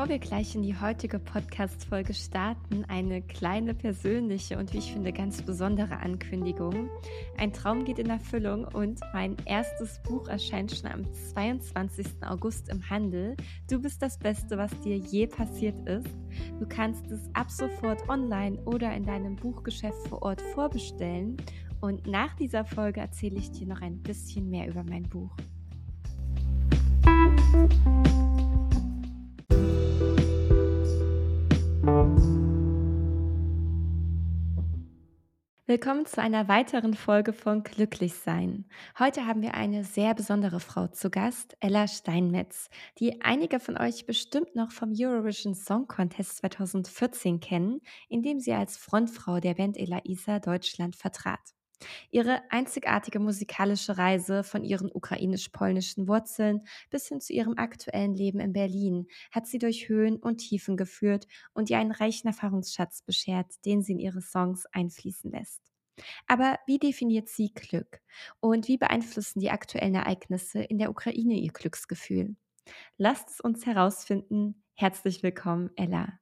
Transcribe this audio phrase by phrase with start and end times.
[0.00, 5.12] Bevor wir gleich in die heutige Podcast-Folge starten, eine kleine persönliche und wie ich finde
[5.12, 6.88] ganz besondere Ankündigung.
[7.36, 12.06] Ein Traum geht in Erfüllung und mein erstes Buch erscheint schon am 22.
[12.26, 13.36] August im Handel.
[13.68, 16.08] Du bist das Beste, was dir je passiert ist.
[16.58, 21.36] Du kannst es ab sofort online oder in deinem Buchgeschäft vor Ort vorbestellen.
[21.82, 25.36] Und nach dieser Folge erzähle ich dir noch ein bisschen mehr über mein Buch.
[35.66, 38.66] Willkommen zu einer weiteren Folge von Glücklichsein.
[38.98, 44.04] Heute haben wir eine sehr besondere Frau zu Gast, Ella Steinmetz, die einige von euch
[44.04, 49.78] bestimmt noch vom Eurovision Song Contest 2014 kennen, in dem sie als Frontfrau der Band
[49.78, 51.40] Ella Isa Deutschland vertrat.
[52.10, 58.52] Ihre einzigartige musikalische Reise von ihren ukrainisch-polnischen Wurzeln bis hin zu ihrem aktuellen Leben in
[58.52, 63.82] Berlin hat sie durch Höhen und Tiefen geführt und ihr einen reichen Erfahrungsschatz beschert, den
[63.82, 65.62] sie in ihre Songs einfließen lässt.
[66.26, 68.00] Aber wie definiert sie Glück?
[68.40, 72.36] Und wie beeinflussen die aktuellen Ereignisse in der Ukraine ihr Glücksgefühl?
[72.96, 74.62] Lasst es uns herausfinden.
[74.74, 76.20] Herzlich willkommen, Ella.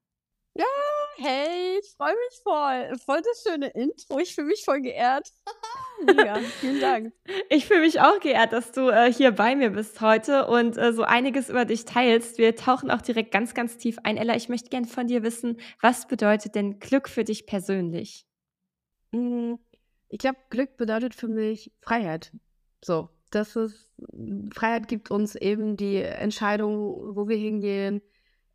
[1.19, 2.99] Ja, hey, ich freue mich voll.
[3.05, 4.19] Voll das schöne Intro.
[4.19, 5.29] Ich fühle mich voll geehrt.
[6.07, 7.13] Mega, vielen Dank.
[7.51, 10.93] Ich fühle mich auch geehrt, dass du äh, hier bei mir bist heute und äh,
[10.93, 12.39] so einiges über dich teilst.
[12.39, 14.17] Wir tauchen auch direkt ganz, ganz tief ein.
[14.17, 18.27] Ella, ich möchte gerne von dir wissen, was bedeutet denn Glück für dich persönlich?
[19.13, 19.59] Hm,
[20.09, 22.33] ich glaube, Glück bedeutet für mich Freiheit.
[22.85, 23.91] So, das ist,
[24.55, 28.03] Freiheit gibt uns eben die Entscheidung, wo wir hingehen,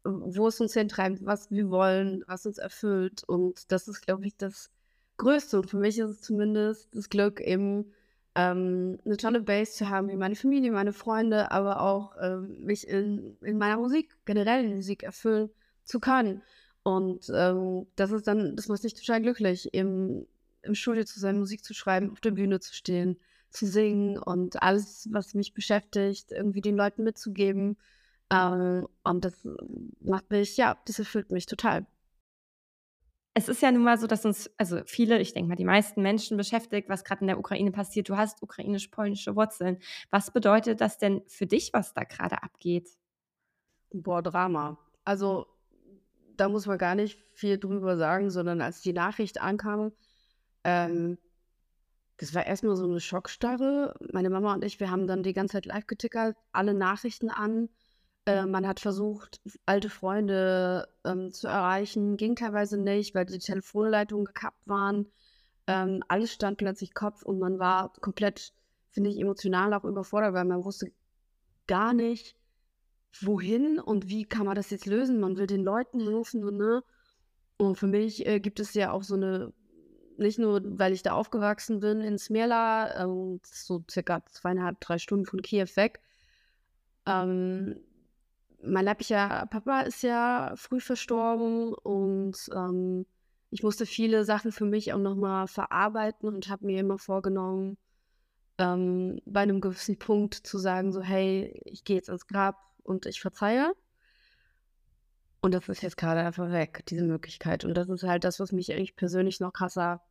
[0.04, 3.24] wo es uns hintreibt, was wir wollen, was uns erfüllt.
[3.26, 4.70] Und das ist, glaube ich, das
[5.18, 5.60] Größte.
[5.60, 7.94] Und für mich ist es zumindest das Glück, eben
[8.36, 12.88] ähm, eine tolle Base zu haben, wie meine Familie, meine Freunde, aber auch ähm, mich
[12.88, 15.50] in, in meiner Musik, generell in Musik erfüllen
[15.84, 16.42] zu können.
[16.84, 20.26] Und ähm, das ist dann, das macht mich total glücklich, eben
[20.64, 23.18] im Studio zu sein, Musik zu schreiben, auf der Bühne zu stehen,
[23.50, 27.78] zu singen und alles, was mich beschäftigt, irgendwie den Leuten mitzugeben.
[28.34, 29.48] Ähm, und das
[30.02, 31.86] macht mich, ja, das erfüllt mich total.
[33.36, 36.02] Es ist ja nun mal so, dass uns, also viele, ich denke mal, die meisten
[36.02, 38.10] Menschen beschäftigt, was gerade in der Ukraine passiert.
[38.10, 39.80] Du hast ukrainisch-polnische Wurzeln.
[40.12, 42.90] Was bedeutet das denn für dich, was da gerade abgeht?
[43.92, 44.78] Boah, Drama.
[45.04, 45.48] Also,
[46.38, 49.92] da muss man gar nicht viel drüber sagen, sondern als die Nachricht ankam,
[50.64, 51.18] ähm,
[52.18, 53.96] das war erstmal so eine Schockstarre.
[54.12, 57.70] Meine Mama und ich, wir haben dann die ganze Zeit live getickert, alle Nachrichten an.
[58.26, 64.26] Äh, man hat versucht, alte Freunde ähm, zu erreichen, ging teilweise nicht, weil die Telefonleitungen
[64.26, 65.08] gekappt waren.
[65.68, 68.54] Ähm, alles stand plötzlich Kopf und man war komplett,
[68.92, 70.92] finde ich, emotional auch überfordert, weil man wusste
[71.68, 72.36] gar nicht,
[73.22, 75.20] wohin und wie kann man das jetzt lösen.
[75.20, 76.84] Man will den Leuten helfen und ne.
[77.58, 79.54] Und für mich äh, gibt es ja auch so eine
[80.18, 85.26] nicht nur, weil ich da aufgewachsen bin in Smela, ähm, so circa zweieinhalb, drei Stunden
[85.26, 86.02] von Kiew weg.
[87.06, 87.80] Ähm,
[88.66, 93.06] mein leiblicher Papa ist ja früh verstorben und ähm,
[93.50, 97.78] ich musste viele Sachen für mich auch nochmal verarbeiten und habe mir immer vorgenommen,
[98.58, 103.06] ähm, bei einem gewissen Punkt zu sagen, so hey, ich gehe jetzt ans Grab und
[103.06, 103.74] ich verzeihe.
[105.42, 107.66] Und das ist jetzt gerade einfach weg, diese Möglichkeit.
[107.66, 110.02] Und das ist halt das, was mich eigentlich persönlich noch krasser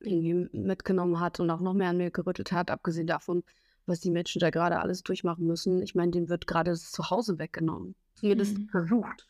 [0.00, 3.42] irgendwie mitgenommen hat und auch noch mehr an mir gerüttelt hat, abgesehen davon,
[3.86, 5.82] was die Menschen da gerade alles durchmachen müssen.
[5.82, 7.94] Ich meine, denen wird gerade das Zuhause weggenommen.
[8.14, 8.68] Zumindest mhm.
[8.68, 9.26] versucht.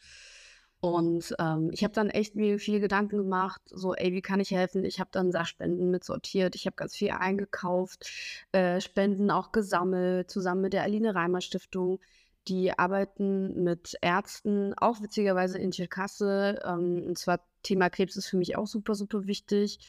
[0.81, 4.51] Und ähm, ich habe dann echt mir viel Gedanken gemacht, so, ey, wie kann ich
[4.51, 4.85] helfen?
[4.85, 8.09] Ich habe dann Sachspenden mitsortiert, ich habe ganz viel eingekauft,
[8.53, 11.99] äh, Spenden auch gesammelt, zusammen mit der Aline Reimer Stiftung.
[12.47, 16.61] Die arbeiten mit Ärzten, auch witzigerweise in Tierkasse.
[16.65, 19.81] Ähm, und zwar Thema Krebs ist für mich auch super, super wichtig.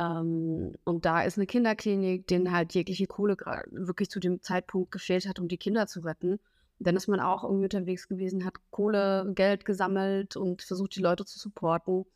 [0.00, 3.36] Ähm, und da ist eine Kinderklinik, denen halt jegliche Kohle
[3.70, 6.32] wirklich zu dem Zeitpunkt gefehlt hat, um die Kinder zu retten.
[6.32, 11.02] Und dann ist man auch irgendwie unterwegs gewesen, hat Kohle, Geld gesammelt und versucht, die
[11.02, 12.06] Leute zu supporten.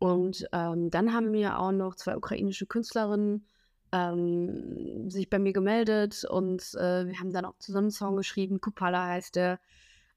[0.00, 3.46] Und ähm, dann haben mir auch noch zwei ukrainische Künstlerinnen
[3.92, 8.60] ähm, sich bei mir gemeldet und äh, wir haben dann auch zusammen einen Song geschrieben,
[8.60, 9.60] Kupala heißt der.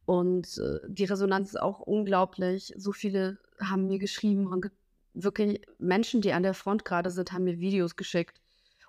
[0.06, 2.74] Und äh, die Resonanz ist auch unglaublich.
[2.78, 4.72] So viele haben mir geschrieben und
[5.14, 8.42] wirklich Menschen, die an der Front gerade sind, haben mir Videos geschickt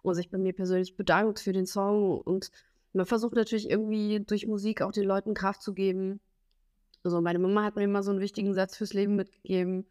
[0.02, 2.20] und sich bei mir persönlich bedankt für den Song.
[2.20, 2.50] Und
[2.92, 6.20] man versucht natürlich irgendwie durch Musik auch den Leuten Kraft zu geben.
[7.02, 9.86] Also meine Mama hat mir immer so einen wichtigen Satz fürs Leben mitgegeben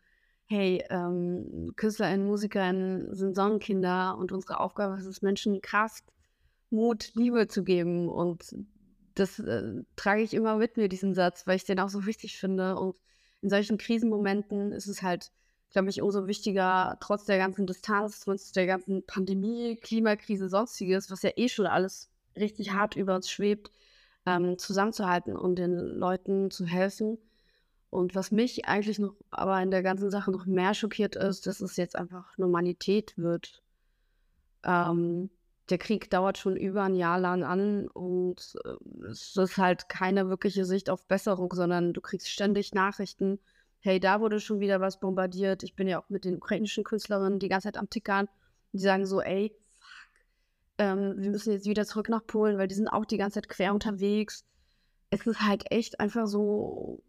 [0.45, 6.03] hey, ähm, KünstlerInnen, MusikerInnen sind Sonnenkinder und unsere Aufgabe ist es, Menschen Kraft,
[6.69, 8.09] Mut, Liebe zu geben.
[8.09, 8.55] Und
[9.15, 12.37] das äh, trage ich immer mit mir, diesen Satz, weil ich den auch so wichtig
[12.37, 12.77] finde.
[12.77, 12.95] Und
[13.41, 15.31] in solchen Krisenmomenten ist es halt,
[15.73, 21.23] glaube ich, umso wichtiger, trotz der ganzen Distanz, trotz der ganzen Pandemie, Klimakrise, sonstiges, was
[21.23, 23.71] ja eh schon alles richtig hart über uns schwebt,
[24.25, 27.17] ähm, zusammenzuhalten und den Leuten zu helfen.
[27.89, 31.61] Und was mich eigentlich noch aber in der ganzen Sache noch mehr schockiert ist, dass
[31.61, 33.61] es jetzt einfach Normalität wird.
[34.63, 35.29] Ähm,
[35.69, 40.29] der Krieg dauert schon über ein Jahr lang an und äh, es ist halt keine
[40.29, 43.39] wirkliche Sicht auf Besserung, sondern du kriegst ständig Nachrichten.
[43.85, 45.61] Hey, da wurde schon wieder was bombardiert.
[45.61, 48.29] Ich bin ja auch mit den ukrainischen Künstlerinnen die ganze Zeit am Tickern.
[48.71, 50.23] Die sagen so, ey, fuck,
[50.77, 53.49] ähm, wir müssen jetzt wieder zurück nach Polen, weil die sind auch die ganze Zeit
[53.49, 54.45] quer unterwegs.
[55.09, 57.03] Es ist halt echt einfach so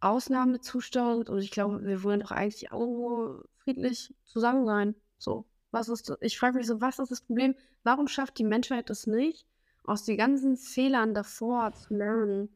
[0.00, 4.94] Ausnahmezustand und ich glaube, wir wollen doch eigentlich nur friedlich zusammen sein.
[5.16, 5.46] So.
[5.70, 7.54] Was ist, ich frage mich so, was ist das Problem?
[7.84, 9.46] Warum schafft die Menschheit es nicht,
[9.82, 12.50] aus den ganzen Fehlern davor zu lernen?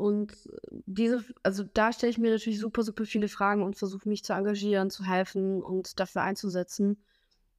[0.00, 0.32] Und
[0.86, 4.32] diese, also da stelle ich mir natürlich super, super viele Fragen und versuche mich zu
[4.32, 7.04] engagieren, zu helfen und dafür einzusetzen.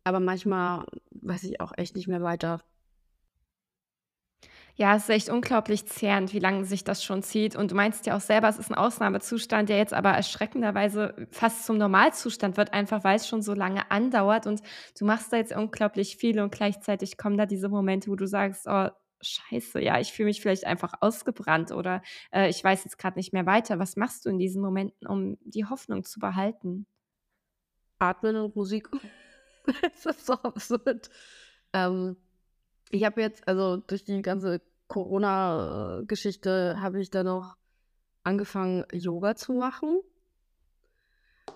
[0.03, 2.61] Aber manchmal weiß ich auch echt nicht mehr weiter.
[4.75, 7.55] Ja, es ist echt unglaublich zehrend, wie lange sich das schon zieht.
[7.55, 11.65] Und du meinst ja auch selber, es ist ein Ausnahmezustand, der jetzt aber erschreckenderweise fast
[11.67, 14.47] zum Normalzustand wird, einfach weil es schon so lange andauert.
[14.47, 14.61] Und
[14.97, 18.65] du machst da jetzt unglaublich viel und gleichzeitig kommen da diese Momente, wo du sagst,
[18.67, 18.89] oh,
[19.21, 22.01] Scheiße, ja, ich fühle mich vielleicht einfach ausgebrannt oder
[22.31, 23.79] äh, ich weiß jetzt gerade nicht mehr weiter.
[23.79, 26.85] Was machst du in diesen Momenten, um die Hoffnung zu behalten?
[27.99, 28.89] Atmen und Musik.
[29.65, 31.09] das ist so absurd.
[31.73, 32.17] Ähm,
[32.89, 37.55] ich habe jetzt, also durch die ganze Corona-Geschichte, habe ich dann noch
[38.23, 40.01] angefangen, Yoga zu machen.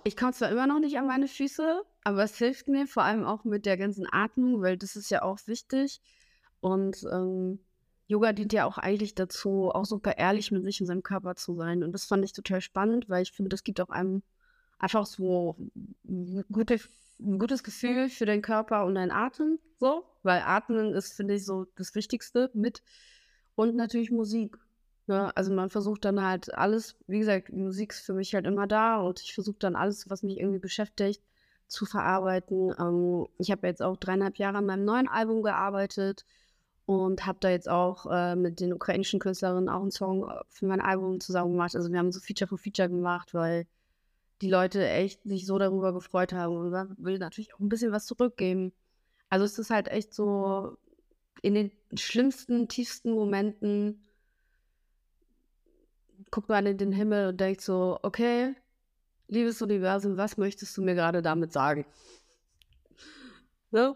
[0.04, 3.26] Ich komme zwar immer noch nicht an meine Füße, aber es hilft mir vor allem
[3.26, 6.00] auch mit der ganzen Atmung, weil das ist ja auch wichtig.
[6.66, 7.60] Und ähm,
[8.08, 11.54] Yoga dient ja auch eigentlich dazu, auch super ehrlich mit sich und seinem Körper zu
[11.54, 11.84] sein.
[11.84, 14.24] Und das fand ich total spannend, weil ich finde, das gibt auch einem
[14.80, 15.56] einfach so
[16.52, 16.80] gute
[17.20, 21.46] ein gutes Gefühl für den Körper und deinen Atem, so, weil Atmen ist, finde ich,
[21.46, 22.82] so das Wichtigste mit.
[23.54, 24.58] Und natürlich Musik.
[25.06, 25.32] Ne?
[25.38, 28.98] Also man versucht dann halt alles, wie gesagt, Musik ist für mich halt immer da
[28.98, 31.22] und ich versuche dann alles, was mich irgendwie beschäftigt,
[31.68, 32.74] zu verarbeiten.
[32.80, 36.26] Ähm, ich habe jetzt auch dreieinhalb Jahre an meinem neuen Album gearbeitet
[36.86, 40.82] und habe da jetzt auch äh, mit den ukrainischen Künstlerinnen auch einen Song für mein
[40.82, 41.76] Album zusammen gemacht.
[41.76, 43.66] Also wir haben so Feature für Feature gemacht, weil
[44.42, 46.72] die Leute echt sich so darüber gefreut haben und
[47.04, 48.74] will natürlich auch ein bisschen was zurückgeben.
[49.30, 50.78] Also es ist halt echt so
[51.42, 54.02] in den schlimmsten, tiefsten Momenten
[56.32, 58.56] guckt man in den Himmel und denkt so, okay,
[59.28, 61.86] liebes Universum, was möchtest du mir gerade damit sagen?
[63.72, 63.94] Ne?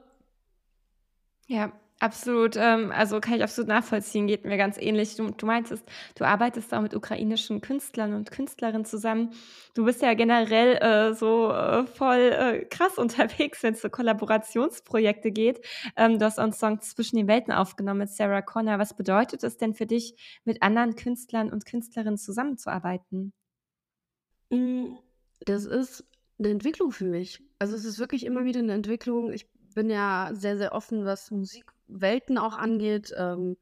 [1.47, 1.71] Ja,
[2.01, 5.17] Absolut, ähm, also kann ich absolut nachvollziehen, geht mir ganz ähnlich.
[5.17, 5.83] Du, du meintest,
[6.15, 9.31] du arbeitest auch mit ukrainischen Künstlern und Künstlerinnen zusammen.
[9.73, 15.31] Du bist ja generell äh, so äh, voll äh, krass unterwegs, wenn es so Kollaborationsprojekte
[15.31, 15.59] geht.
[15.97, 18.79] Ähm, du hast einen Song zwischen den Welten aufgenommen mit Sarah Connor.
[18.79, 20.15] Was bedeutet es denn für dich,
[20.45, 23.33] mit anderen Künstlern und Künstlerinnen zusammenzuarbeiten?
[24.51, 24.95] Mm,
[25.41, 26.05] das ist
[26.39, 27.43] eine Entwicklung für mich.
[27.59, 29.33] Also es ist wirklich immer wieder eine Entwicklung.
[29.33, 31.29] Ich bin ja sehr, sehr offen, was
[31.89, 33.13] Musikwelten auch angeht.
[33.17, 33.57] Ähm,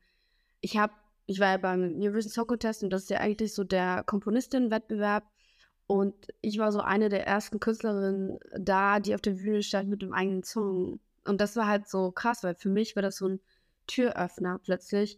[0.61, 0.93] ich habe,
[1.25, 5.23] ich war ja beim Eurovision Song Contest und das ist ja eigentlich so der Komponistinnenwettbewerb.
[5.87, 10.01] Und ich war so eine der ersten Künstlerinnen da, die auf der Bühne stand mit
[10.01, 10.99] dem eigenen Song.
[11.25, 13.39] Und das war halt so krass, weil für mich war das so ein
[13.87, 15.17] Türöffner plötzlich.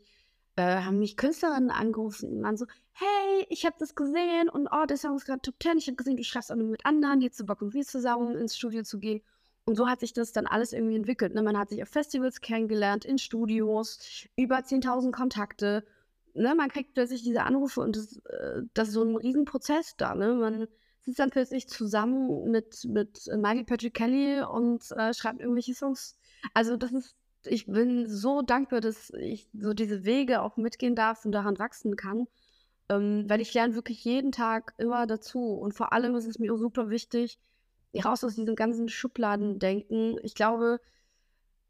[0.55, 4.85] Äh, haben mich Künstlerinnen angerufen und waren so, hey, ich habe das gesehen und oh,
[4.85, 5.77] der Song ist gerade Top 10.
[5.77, 8.35] Ich habe gesehen, du schreibst auch nur mit anderen, jetzt zu Bock und wir zusammen
[8.35, 9.21] ins Studio zu gehen.
[9.69, 11.35] Und so hat sich das dann alles irgendwie entwickelt.
[11.35, 11.43] Ne?
[11.43, 15.85] Man hat sich auf Festivals kennengelernt, in Studios, über 10.000 Kontakte.
[16.33, 16.55] Ne?
[16.55, 20.15] Man kriegt plötzlich diese Anrufe und das, äh, das ist so ein Riesenprozess da.
[20.15, 20.33] Ne?
[20.33, 20.67] Man
[21.01, 26.17] sitzt dann plötzlich zusammen mit, mit Michael Patrick Kelly und äh, schreibt irgendwelche Songs.
[26.55, 31.25] Also das ist, ich bin so dankbar, dass ich so diese Wege auch mitgehen darf
[31.25, 32.25] und daran wachsen kann.
[32.89, 35.39] Ähm, weil ich lerne wirklich jeden Tag immer dazu.
[35.43, 37.37] Und vor allem ist es mir super wichtig,
[37.95, 40.19] raus aus diesem ganzen Schubladendenken.
[40.23, 40.79] Ich glaube,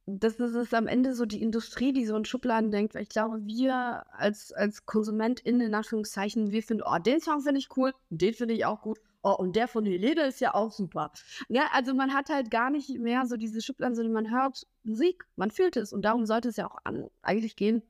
[0.05, 3.09] das ist es am Ende so die Industrie, die so in Schubladen denkt, weil ich
[3.09, 7.93] glaube, wir als, als KonsumentInnen, in Anführungszeichen, wir finden, oh, den Song finde ich cool,
[8.09, 11.11] den finde ich auch gut, oh, und der von Helene ist ja auch super.
[11.47, 15.25] Ja, also man hat halt gar nicht mehr so diese Schubladen, sondern man hört Musik,
[15.35, 17.83] man fühlt es und darum sollte es ja auch an, eigentlich gehen.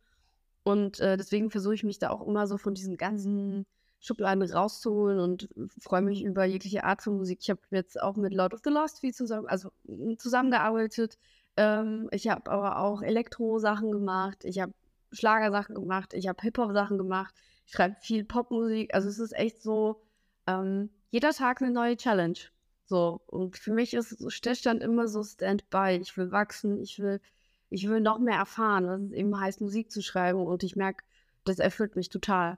[0.63, 3.65] Und äh, deswegen versuche ich mich da auch immer so von diesen ganzen
[3.99, 7.39] Schubladen rauszuholen und freue mich über jegliche Art von Musik.
[7.41, 9.71] Ich habe jetzt auch mit Lord of the Lost viel zusammen, also
[10.17, 11.17] zusammengearbeitet.
[11.57, 14.45] Ähm, ich habe aber auch Elektro-Sachen gemacht.
[14.45, 14.73] Ich habe
[15.11, 17.33] Schlagersachen gemacht, ich habe Hip-Hop-Sachen gemacht,
[17.65, 18.93] ich schreibe viel Popmusik.
[18.93, 20.01] Also es ist echt so,
[20.47, 22.37] ähm, jeder Tag eine neue Challenge.
[22.85, 25.99] So, und für mich ist Stillstand immer so Standby.
[26.01, 27.21] Ich will wachsen, ich will,
[27.69, 30.39] ich will noch mehr erfahren, was es eben heißt, Musik zu schreiben.
[30.39, 31.03] Und ich merke,
[31.45, 32.57] das erfüllt mich total.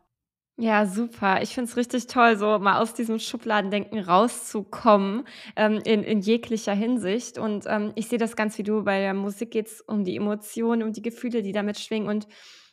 [0.64, 1.42] Ja, super.
[1.42, 5.24] Ich finde es richtig toll, so mal aus diesem Schubladendenken rauszukommen,
[5.56, 7.40] ähm, in in jeglicher Hinsicht.
[7.40, 8.84] Und, ähm, ich sehe das ganz wie du.
[8.84, 12.08] Bei der Musik geht es um die Emotionen, um die Gefühle, die damit schwingen.
[12.10, 12.28] Und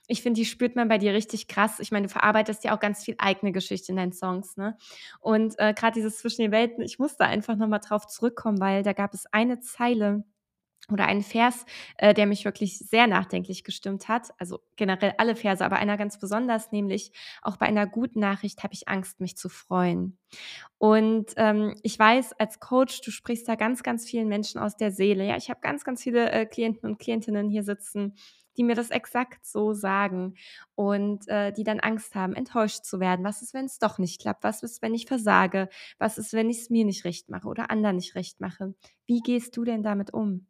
[0.06, 1.80] ich finde, die spürt man bei dir richtig krass.
[1.80, 4.76] Ich meine, du verarbeitest ja auch ganz viel eigene Geschichte in deinen Songs, ne?
[5.20, 8.60] Und, äh, grad dieses zwischen den Welten, ich muss da einfach noch mal drauf zurückkommen,
[8.60, 10.24] weil da gab es eine Zeile
[10.90, 11.64] oder einen Vers,
[11.98, 14.30] äh, der mich wirklich sehr nachdenklich gestimmt hat.
[14.38, 18.74] Also generell alle Verse, aber einer ganz besonders, nämlich auch bei einer guten Nachricht habe
[18.74, 20.18] ich Angst, mich zu freuen.
[20.78, 24.90] Und ähm, ich weiß, als Coach, du sprichst da ganz, ganz vielen Menschen aus der
[24.92, 25.26] Seele.
[25.26, 28.14] Ja, ich habe ganz, ganz viele äh, Klienten und Klientinnen hier sitzen,
[28.56, 30.34] die mir das exakt so sagen
[30.74, 33.24] und äh, die dann Angst haben, enttäuscht zu werden.
[33.24, 34.42] Was ist, wenn es doch nicht klappt?
[34.42, 35.68] Was ist, wenn ich versage?
[35.98, 38.74] Was ist, wenn ich es mir nicht recht mache oder anderen nicht recht mache?
[39.06, 40.46] Wie gehst du denn damit um?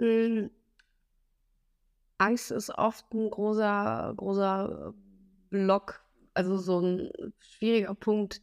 [0.00, 0.50] Hm.
[2.16, 4.94] Angst ist oft ein großer großer
[5.50, 6.02] Block,
[6.34, 8.40] also so ein schwieriger Punkt,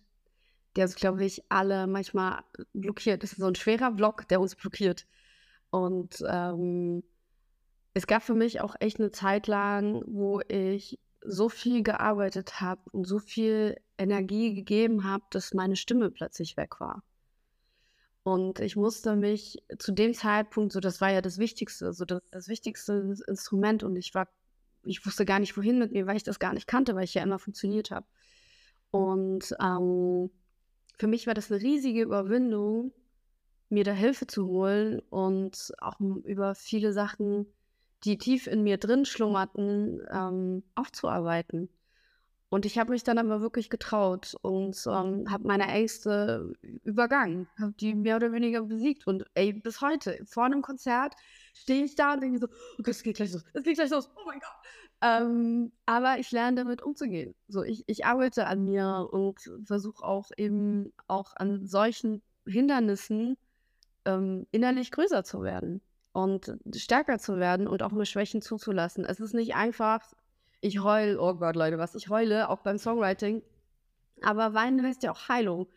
[0.75, 3.23] der uns, glaube ich, alle manchmal blockiert.
[3.23, 5.07] Das ist so ein schwerer Block, der uns blockiert.
[5.71, 7.03] Und, ähm,
[7.95, 12.81] es gab für mich auch echt eine Zeit lang, wo ich so viel gearbeitet habe
[12.91, 17.03] und so viel Energie gegeben habe, dass meine Stimme plötzlich weg war.
[18.27, 22.21] Und ich musste mich zu dem Zeitpunkt, so das war ja das Wichtigste, so das,
[22.29, 24.27] das wichtigste Instrument und ich war,
[24.83, 27.13] ich wusste gar nicht, wohin mit mir, weil ich das gar nicht kannte, weil ich
[27.13, 28.05] ja immer funktioniert habe.
[28.91, 30.29] Und ähm,
[30.97, 32.91] für mich war das eine riesige Überwindung,
[33.69, 37.45] mir da Hilfe zu holen und auch über viele Sachen,
[38.03, 41.69] die tief in mir drin schlummerten, ähm, aufzuarbeiten.
[42.49, 47.73] Und ich habe mich dann aber wirklich getraut und ähm, habe meine Ängste übergangen, habe
[47.73, 49.05] die mehr oder weniger besiegt.
[49.05, 51.13] Und ey, bis heute, vor einem Konzert
[51.53, 53.89] stehe ich da und denke so, oh Gott, es geht gleich los, es geht gleich
[53.89, 54.49] los, oh mein Gott.
[55.01, 57.35] Ähm, aber ich lerne damit umzugehen.
[57.49, 63.37] So, ich, ich arbeite an mir und versuche auch eben auch an solchen Hindernissen
[64.05, 65.81] ähm, innerlich größer zu werden
[66.13, 69.05] und stärker zu werden und auch mal Schwächen zuzulassen.
[69.05, 70.01] Es ist nicht einfach,
[70.61, 73.41] ich heule, oh Gott, Leute, was ich heule, auch beim Songwriting.
[74.21, 75.67] Aber Weinen heißt ja auch Heilung.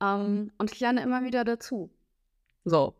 [0.00, 1.90] Ähm, und ich lerne immer wieder dazu.
[2.64, 2.94] So.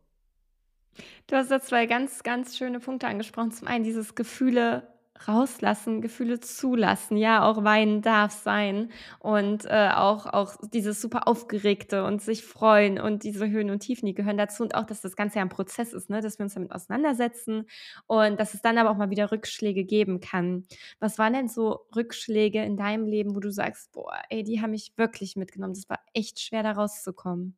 [1.27, 3.53] Du hast da zwei ganz, ganz schöne Punkte angesprochen.
[3.53, 4.94] Zum einen dieses Gefühle
[5.29, 8.91] rauslassen, Gefühle zulassen, ja, auch weinen darf sein
[9.21, 14.07] und äh, auch, auch dieses super Aufgeregte und sich freuen und diese Höhen und Tiefen,
[14.07, 16.21] die gehören dazu und auch, dass das Ganze ja ein Prozess ist, ne?
[16.21, 17.67] dass wir uns damit auseinandersetzen
[18.07, 20.67] und dass es dann aber auch mal wieder Rückschläge geben kann.
[20.99, 24.73] Was waren denn so Rückschläge in deinem Leben, wo du sagst, boah, ey, die haben
[24.73, 27.57] mich wirklich mitgenommen, das war echt schwer da rauszukommen?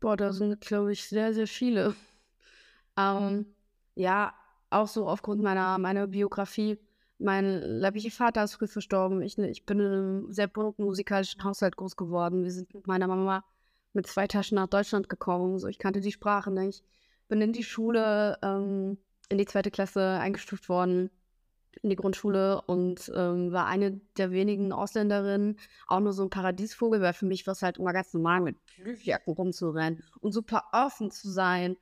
[0.00, 1.94] Boah, da sind, glaube ich, sehr, sehr viele.
[2.98, 3.46] Ähm,
[3.94, 4.34] ja,
[4.74, 6.78] auch so aufgrund meiner, meiner Biografie.
[7.18, 9.22] Mein leiblicher Vater ist früh verstorben.
[9.22, 12.42] Ich, ich bin in einem sehr bunten musikalischen Haushalt groß geworden.
[12.42, 13.44] Wir sind mit meiner Mama
[13.92, 15.58] mit zwei Taschen nach Deutschland gekommen.
[15.58, 16.84] So, ich kannte die Sprache nicht.
[17.28, 21.10] Bin in die Schule, ähm, in die zweite Klasse eingestuft worden,
[21.82, 27.00] in die Grundschule und ähm, war eine der wenigen Ausländerinnen, auch nur so ein Paradiesvogel,
[27.00, 31.10] weil für mich war es halt immer ganz normal, mit Plüschjacken rumzurennen und super offen
[31.10, 31.76] zu sein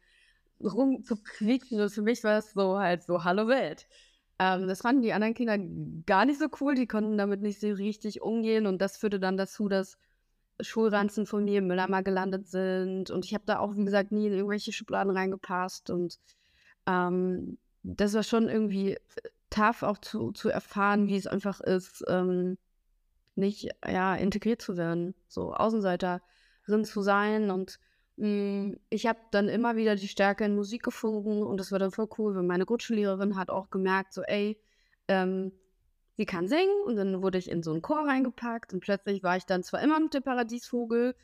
[0.62, 1.80] rumzuquieken.
[1.80, 3.86] Und für mich war es so halt so, hallo Welt.
[4.38, 5.58] Ähm, das fanden die anderen Kinder
[6.06, 6.74] gar nicht so cool.
[6.74, 8.66] Die konnten damit nicht so richtig umgehen.
[8.66, 9.98] Und das führte dann dazu, dass
[10.60, 13.10] Schulranzen von mir im Mülleimer gelandet sind.
[13.10, 15.90] Und ich habe da auch, wie gesagt, nie in irgendwelche Schubladen reingepasst.
[15.90, 16.18] Und
[16.86, 18.98] ähm, das war schon irgendwie
[19.50, 22.58] tough auch zu, zu erfahren, wie es einfach ist, ähm,
[23.34, 25.14] nicht ja, integriert zu werden.
[25.28, 27.78] So Außenseiterin zu sein und
[28.16, 32.08] ich habe dann immer wieder die Stärke in Musik gefunden und das war dann voll
[32.18, 34.60] cool, weil meine Grundschullehrerin hat auch gemerkt, so, ey,
[35.08, 35.52] ähm,
[36.16, 39.36] sie kann singen und dann wurde ich in so einen Chor reingepackt und plötzlich war
[39.38, 41.14] ich dann zwar immer mit der Paradiesvogel,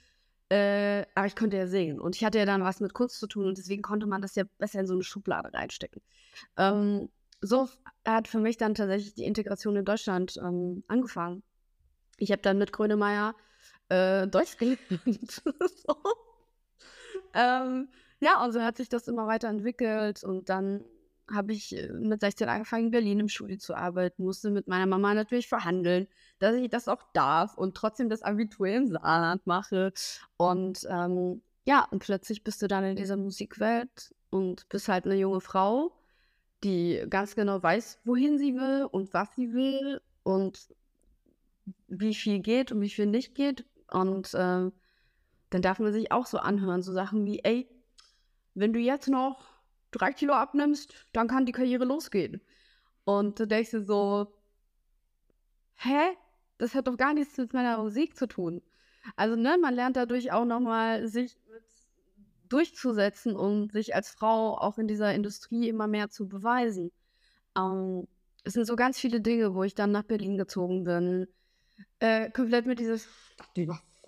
[0.48, 3.26] äh, aber ich konnte ja singen und ich hatte ja dann was mit Kunst zu
[3.26, 6.00] tun und deswegen konnte man das ja besser in so eine Schublade reinstecken.
[6.56, 7.10] Ähm,
[7.42, 7.68] so
[8.06, 11.42] hat für mich dann tatsächlich die Integration in Deutschland ähm, angefangen.
[12.16, 13.34] Ich habe dann mit Grönemeyer
[13.90, 15.42] äh, Deutsch gelernt.
[15.86, 15.94] so.
[17.34, 17.88] Ähm,
[18.20, 20.84] ja, und so hat sich das immer weiterentwickelt und dann
[21.30, 24.86] habe ich äh, mit 16 angefangen, in Berlin im Studio zu arbeiten, musste mit meiner
[24.86, 26.08] Mama natürlich verhandeln,
[26.38, 29.92] dass ich das auch darf und trotzdem das Abitur im Saarland mache.
[30.36, 35.16] Und ähm, ja, und plötzlich bist du dann in dieser Musikwelt und bist halt eine
[35.16, 35.92] junge Frau,
[36.64, 40.68] die ganz genau weiß, wohin sie will und was sie will und
[41.88, 43.64] wie viel geht und wie viel nicht geht.
[43.90, 44.70] Und äh,
[45.50, 47.68] dann darf man sich auch so anhören, so Sachen wie, ey,
[48.54, 49.44] wenn du jetzt noch
[49.90, 52.40] drei Kilo abnimmst, dann kann die Karriere losgehen.
[53.04, 54.32] Und du denkst dir so,
[55.76, 56.16] hä?
[56.58, 58.62] Das hat doch gar nichts mit meiner Musik zu tun.
[59.16, 61.38] Also, ne, man lernt dadurch auch nochmal, sich
[62.48, 66.90] durchzusetzen und sich als Frau auch in dieser Industrie immer mehr zu beweisen.
[67.56, 68.08] Ähm,
[68.44, 71.28] es sind so ganz viele Dinge, wo ich dann nach Berlin gezogen bin.
[72.00, 72.98] Äh, komplett mit dieser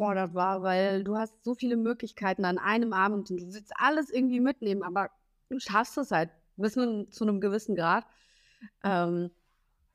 [0.01, 4.11] überfordert war, weil du hast so viele Möglichkeiten an einem Abend und du willst alles
[4.11, 5.11] irgendwie mitnehmen, aber
[5.51, 8.05] du schaffst es halt bis zu einem gewissen Grad.
[8.83, 9.31] Ähm,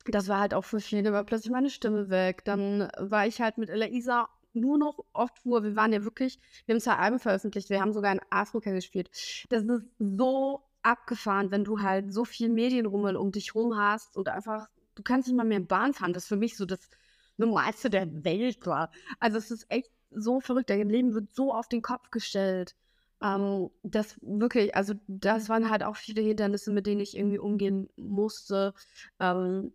[0.06, 2.44] das war halt auch für viele, war plötzlich meine Stimme weg.
[2.44, 5.64] Dann war ich halt mit Elisa nur noch oft Tour.
[5.64, 9.10] Wir waren ja wirklich, wir haben zwei Alben veröffentlicht, wir haben sogar in Afrika gespielt.
[9.48, 14.28] Das ist so abgefahren, wenn du halt so viel Medienrummel um dich rum hast und
[14.28, 16.12] einfach, du kannst nicht mal mehr Bahn fahren.
[16.12, 16.88] Das ist für mich so das
[17.36, 18.90] Normalste der Welt war.
[19.20, 20.70] Also es ist echt so verrückt.
[20.70, 22.74] Dein Leben wird so auf den Kopf gestellt.
[23.22, 27.88] Ähm, das wirklich, also das waren halt auch viele Hindernisse, mit denen ich irgendwie umgehen
[27.96, 28.74] musste.
[29.20, 29.72] Ähm,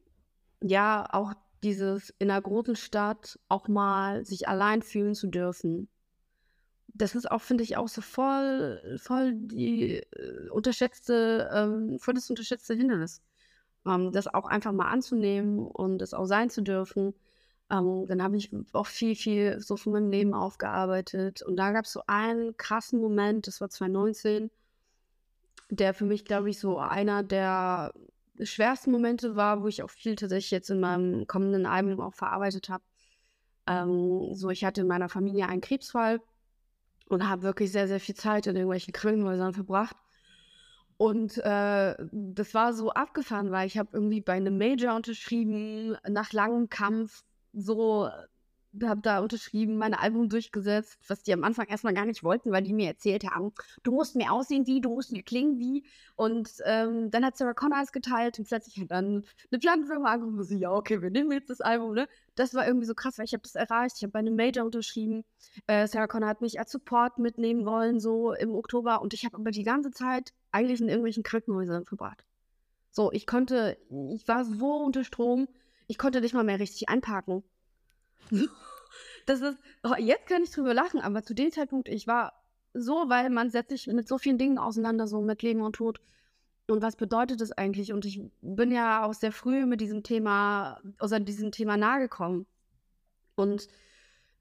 [0.61, 5.87] ja, auch dieses in einer großen Stadt auch mal sich allein fühlen zu dürfen.
[6.93, 12.29] Das ist auch, finde ich, auch so voll, voll die äh, unterschätzte, ähm, voll das
[12.29, 13.21] unterschätzte Hindernis.
[13.85, 17.13] Ähm, das auch einfach mal anzunehmen und das auch sein zu dürfen.
[17.71, 21.41] Ähm, dann habe ich auch viel, viel so von meinem Leben aufgearbeitet.
[21.41, 24.51] Und da gab es so einen krassen Moment, das war 2019,
[25.69, 27.93] der für mich, glaube ich, so einer der
[28.41, 32.67] schwersten Momente war, wo ich auch viel tatsächlich jetzt in meinem kommenden Album auch verarbeitet
[32.67, 32.83] habe.
[33.67, 36.19] Ähm, so, ich hatte in meiner Familie einen Krebsfall
[37.07, 39.95] und habe wirklich sehr, sehr viel Zeit in irgendwelchen Krankenhäusern verbracht.
[40.97, 46.33] Und äh, das war so abgefahren, weil ich habe irgendwie bei einem Major unterschrieben, nach
[46.33, 48.09] langem Kampf, so
[48.81, 52.63] habe da unterschrieben, mein Album durchgesetzt, was die am Anfang erstmal gar nicht wollten, weil
[52.63, 53.51] die mir erzählt haben,
[53.83, 55.83] du musst mir aussehen wie, du musst mir klingen wie.
[56.15, 60.39] Und ähm, dann hat Sarah Connor es geteilt und plötzlich hat dann eine Plattenfirma angerufen
[60.39, 62.07] und so, ja, okay, wir nehmen jetzt das Album, ne?
[62.35, 64.65] Das war irgendwie so krass, weil ich habe das erreicht, ich habe bei einem Major
[64.65, 65.23] unterschrieben.
[65.67, 69.01] Äh, Sarah Connor hat mich als Support mitnehmen wollen, so im Oktober.
[69.01, 72.23] Und ich habe aber die ganze Zeit eigentlich in irgendwelchen Krankenhäusern verbracht.
[72.89, 73.77] So, ich konnte,
[74.13, 75.47] ich war so unter Strom,
[75.91, 77.43] ich konnte nicht mal mehr richtig einparken.
[79.27, 82.33] Das ist, oh, jetzt kann ich drüber lachen, aber zu dem Zeitpunkt, ich war
[82.73, 86.01] so, weil man setzt sich mit so vielen Dingen auseinander, so mit Leben und Tod.
[86.67, 87.93] Und was bedeutet das eigentlich?
[87.93, 92.47] Und ich bin ja auch sehr früh mit diesem Thema, oder diesem Thema nahe gekommen.
[93.35, 93.67] Und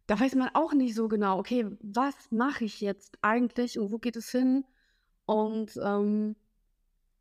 [0.07, 3.99] da weiß man auch nicht so genau, okay, was mache ich jetzt eigentlich und wo
[3.99, 4.65] geht es hin?
[5.27, 6.37] Und ähm,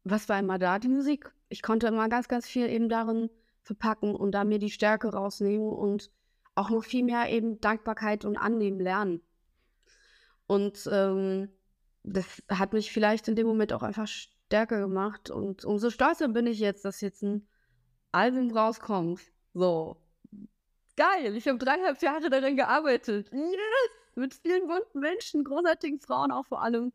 [0.05, 0.79] was war immer da?
[0.79, 1.31] Die Musik.
[1.49, 3.29] Ich konnte immer ganz, ganz viel eben darin
[3.69, 6.11] verpacken und da mir die Stärke rausnehmen und
[6.55, 9.21] auch noch viel mehr eben Dankbarkeit und Annehmen lernen.
[10.47, 11.49] Und ähm,
[12.03, 15.29] das hat mich vielleicht in dem Moment auch einfach stärker gemacht.
[15.29, 17.47] Und umso stolzer bin ich jetzt, dass jetzt ein
[18.11, 19.21] Album rauskommt.
[19.53, 19.97] So.
[20.97, 23.29] Geil, ich habe dreieinhalb Jahre daran gearbeitet.
[23.31, 23.91] Yes!
[24.15, 26.91] Mit vielen bunten Menschen, großartigen Frauen auch vor allem.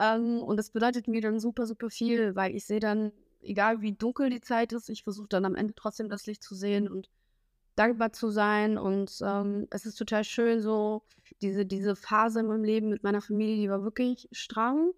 [0.00, 3.12] Ähm, und das bedeutet mir dann super, super viel, weil ich sehe dann,
[3.46, 6.54] egal wie dunkel die Zeit ist, ich versuche dann am Ende trotzdem das Licht zu
[6.54, 7.08] sehen und
[7.76, 8.78] dankbar zu sein.
[8.78, 11.02] Und ähm, es ist total schön, so
[11.40, 14.92] diese, diese Phase in meinem Leben mit meiner Familie, die war wirklich streng,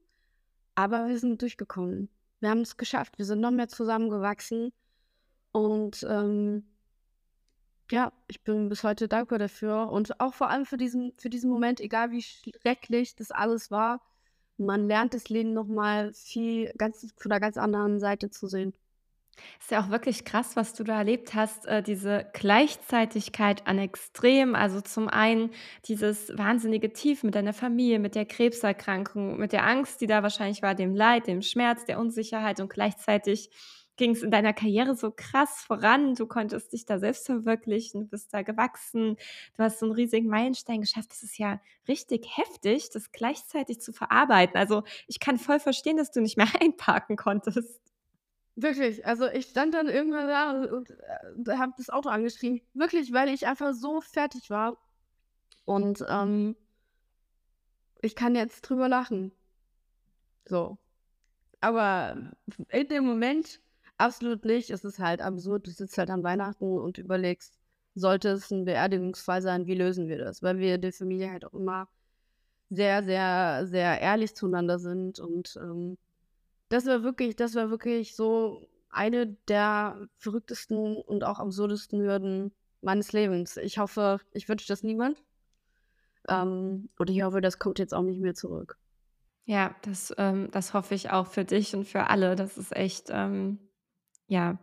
[0.75, 2.09] aber wir sind durchgekommen.
[2.41, 3.19] Wir haben es geschafft.
[3.19, 4.73] Wir sind noch mehr zusammengewachsen.
[5.53, 6.65] Und ähm,
[7.91, 9.91] ja, ich bin bis heute dankbar dafür.
[9.91, 14.01] Und auch vor allem für diesen, für diesen Moment, egal wie schrecklich das alles war,
[14.59, 18.75] man lernt das Leben nochmal viel ganz von einer ganz anderen Seite zu sehen.
[19.61, 24.57] Ist ja auch wirklich krass, was du da erlebt hast, äh, diese Gleichzeitigkeit an Extremen.
[24.57, 25.51] Also zum einen
[25.85, 30.63] dieses wahnsinnige Tief mit deiner Familie, mit der Krebserkrankung, mit der Angst, die da wahrscheinlich
[30.63, 33.51] war, dem Leid, dem Schmerz, der Unsicherheit und gleichzeitig
[33.99, 36.15] ging es in deiner Karriere so krass voran.
[36.15, 39.17] Du konntest dich da selbst verwirklichen, du bist da gewachsen,
[39.57, 41.11] du hast so einen riesigen Meilenstein geschafft.
[41.11, 44.57] Das ist ja richtig heftig, das gleichzeitig zu verarbeiten.
[44.57, 47.81] Also ich kann voll verstehen, dass du nicht mehr einparken konntest.
[48.57, 52.61] Wirklich, also ich stand dann irgendwann da und, äh, habe das Auto angeschrieben.
[52.75, 54.79] Wirklich, weil ich einfach so fertig war.
[55.65, 56.57] Und ähm,
[58.01, 59.33] ich kann jetzt drüber lachen.
[60.45, 60.79] So.
[61.61, 62.33] Aber
[62.71, 63.61] in dem Moment
[63.99, 64.71] absolut nicht.
[64.71, 65.67] Es ist halt absurd.
[65.67, 67.59] Du sitzt halt an Weihnachten und überlegst,
[67.95, 70.43] sollte es ein Beerdigungsfall sein, wie lösen wir das?
[70.43, 71.89] Weil wir der Familie halt auch immer
[72.71, 75.99] sehr, sehr, sehr ehrlich zueinander sind und ähm,
[76.71, 83.13] Das war wirklich das war wirklich so eine der verrücktesten und auch absurdesten Hürden meines
[83.13, 83.57] Lebens.
[83.59, 85.23] Ich hoffe ich wünsche das niemand.
[86.29, 88.79] Ähm, und ich hoffe, das kommt jetzt auch nicht mehr zurück.
[89.47, 92.37] Ja, das, ähm das hoffe ich auch für dich und für alle.
[92.37, 93.59] Das ist echt, ähm
[94.29, 94.59] ja,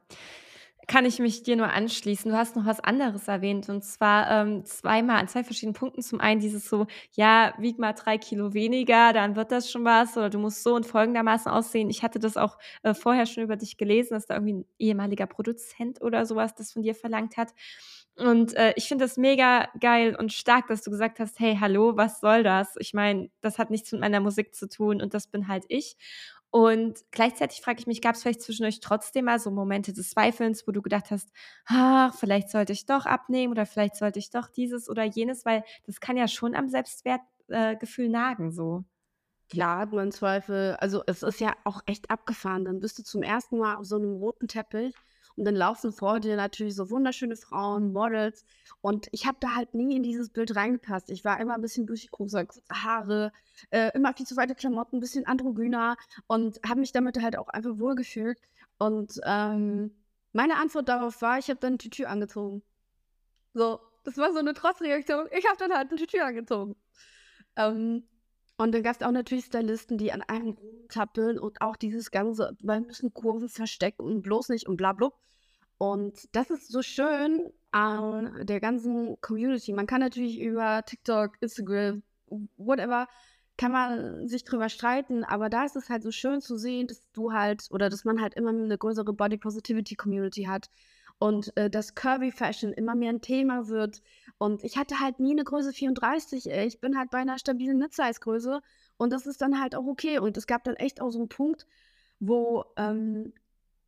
[0.88, 2.32] kann ich mich dir nur anschließen.
[2.32, 6.02] Du hast noch was anderes erwähnt und zwar, ähm, zweimal an 2 verschiedenen Punkten.
[6.04, 10.16] Zum einen dieses so: „Ja, wieg mal 3 Kilo weniger, dann wird das schon was“
[10.18, 13.56] oder „du musst so und folgendermaßen aussehen.“ Ich hatte das auch, äh, vorher schon über
[13.58, 17.38] dich gelesen, dass da irgendwie 'n ehemaliger Produzent oder so was das von dir verlangt
[17.38, 17.54] hat.
[18.18, 21.98] Und, äh, ich finde das mega geil und stark, dass du gesagt hast: „Hey, hallo,
[21.98, 22.76] was soll das?
[22.80, 25.98] Ich meine, das hat nichts mit meiner Musik zu tun und das bin halt ich.“
[26.56, 30.66] Und gleichzeitig frage ich mich, gab's vielleicht zwischen euch trotzdem mal so Momente des Zweifelns,
[30.66, 31.30] wo du gedacht hast:
[31.66, 35.66] „Ach, vielleicht sollte ich doch abnehmen oder vielleicht sollte ich doch dieses oder jenes“, weil
[35.86, 37.76] das kann ja schon am Selbstwert äh,
[38.08, 38.86] nagen so.
[39.50, 40.76] Klar man Zweifel.
[40.80, 42.66] Also, es ist ja auch echt abgefahren.
[42.66, 44.96] Dann bist du zum ersten Mal auf so 'nem roten Teppich
[45.38, 48.46] und dann laufen vor dir natürlich so wunderschöne Frauen, Models.
[48.82, 51.10] Und ich habe da halt nie in dieses Bild reingepasst.
[51.10, 53.32] Ich war immer 'n bisschen durchgekugselt, kurze Haare,
[53.72, 57.80] äh, immer viel zu weite Klamotten, bisschen androgyner und habe mich damit halt auch einfach
[57.80, 58.40] wohlgefühlt.
[58.80, 59.96] Und, ähm,
[60.34, 62.64] meine Antwort darauf war, ich habe dann 'n Tütü angezogen.
[63.54, 65.28] So, das war so 'ne Trotzreaktion.
[65.38, 66.76] Ich habe dann halt 'n Tütü angezogen.
[67.58, 68.08] Ähm,
[68.58, 72.80] und dann gab's auch natürlich Stylisten, die an einem rumzappeln und auch dieses ganze wir
[72.82, 75.14] müssen Kurven verstecken und bloß nicht und bla blub.
[75.78, 79.74] Und das ist so schön an der ganzen Community.
[79.74, 82.02] Man kann natürlich über TikTok, Instagram,
[82.58, 83.08] whatever,
[83.58, 87.10] kann man sich drüber streiten, aber da ist es halt so schön zu sehen, dass
[87.14, 90.70] du halt oder dass man halt immer 'ne größere Body Positivity Community hat
[91.20, 94.02] und, äh, dass Curvy Fashion immer mehr 'n Thema wird.
[94.38, 96.68] Und ich hatte halt nie 'ne Größe 34, ey.
[96.68, 98.62] Ich bin halt bei 'ner stabilen Mid-Size Größe
[98.98, 100.20] und das ist dann halt auch okay.
[100.20, 101.66] Und es gab dann echt auch so 'n Punkt,
[102.20, 103.34] wo, ähm,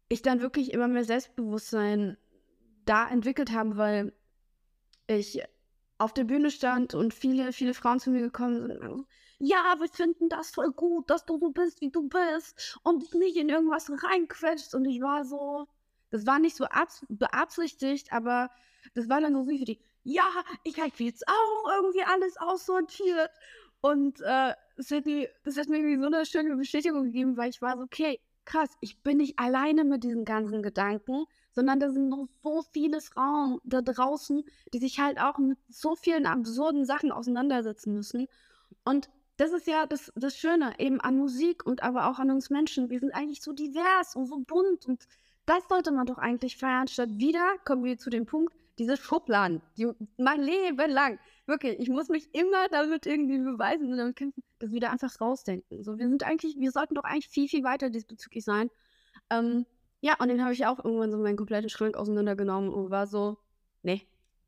[0.09, 2.17] ich dann wirklich immer mehr Selbstbewusstsein
[2.85, 4.13] da entwickelt habe, weil
[5.07, 5.43] ich
[5.99, 9.07] auf der Bühne stand und viele, viele Frauen zu mir gekommen sind
[9.41, 13.13] „Ja, wir finden das voll gut, dass du so bist, wie du bist und dich
[13.13, 15.67] nicht in irgendwas reinquetscht.“ Und ich war so
[16.09, 18.49] das war nicht so abs beabsichtigt, aber
[18.93, 20.23] das war dann so wie für die: „Ja,
[20.63, 23.31] ich habe jetzt auch irgendwie alles aussortiert.“
[23.81, 27.49] Und, äh, es hat mir das hat mir irgendwie so 'ne schöne Bestätigung gegeben, weil
[27.49, 31.89] ich war so: „Okay, krass, ich bin nicht alleine mit diesen ganzen Gedanken, sondern da
[31.91, 34.43] sind noch so viele Frauen da draußen,
[34.73, 38.27] die sich halt auch mit so vielen absurden Sachen auseinandersetzen müssen.“
[38.85, 42.49] Und das ist ja das das Schöne eben an Musik und aber auch an uns
[42.49, 42.89] Menschen.
[42.89, 45.05] Wir sind eigentlich so divers und so bunt und
[45.47, 49.63] das sollte man doch eigentlich feiern, statt wieder kommen wir zu dem Punkt, diese Schubladen,
[49.77, 54.43] die mein Leben lang wirklich, ich muss mich immer damit irgendwie beweisen und damit kämpfen,
[54.59, 55.83] das wieder einfach rausdenken.
[55.83, 58.69] So, wir sind eigentlich wir sollten doch eigentlich viel, viel weiter diesbezüglich sein.
[59.29, 59.65] Ähm,
[60.01, 63.37] ja, und dann habe ich auch irgendwann so meinen kompletten Schrank auseinandergenommen und war so:
[63.83, 64.01] „Ne,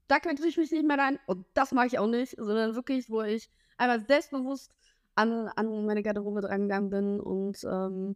[0.08, 3.10] da quetsche ich mich nicht mehr rein und das mache ich auch nicht.“ Sondern wirklich,
[3.10, 4.72] wo ich einmal selbstbewusst
[5.16, 8.16] an an meine Garderobe drangegangen bin und, ähm,